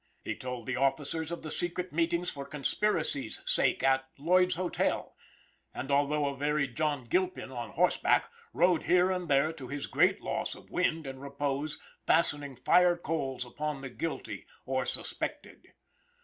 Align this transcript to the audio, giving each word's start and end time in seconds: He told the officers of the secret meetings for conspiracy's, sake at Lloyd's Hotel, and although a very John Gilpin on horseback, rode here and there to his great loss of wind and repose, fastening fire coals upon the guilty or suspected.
He 0.23 0.35
told 0.35 0.65
the 0.65 0.77
officers 0.77 1.31
of 1.31 1.43
the 1.43 1.51
secret 1.51 1.93
meetings 1.93 2.31
for 2.31 2.43
conspiracy's, 2.43 3.39
sake 3.45 3.83
at 3.83 4.09
Lloyd's 4.17 4.55
Hotel, 4.55 5.13
and 5.75 5.91
although 5.91 6.25
a 6.25 6.35
very 6.35 6.67
John 6.67 7.05
Gilpin 7.05 7.51
on 7.51 7.69
horseback, 7.69 8.27
rode 8.51 8.81
here 8.81 9.11
and 9.11 9.29
there 9.29 9.53
to 9.53 9.67
his 9.67 9.85
great 9.85 10.19
loss 10.19 10.55
of 10.55 10.71
wind 10.71 11.05
and 11.05 11.21
repose, 11.21 11.77
fastening 12.07 12.55
fire 12.55 12.97
coals 12.97 13.45
upon 13.45 13.81
the 13.81 13.89
guilty 13.91 14.47
or 14.65 14.87
suspected. 14.87 15.67